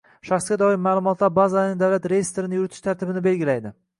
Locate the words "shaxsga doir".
0.27-0.79